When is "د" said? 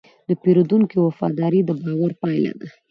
0.29-0.31, 1.65-1.69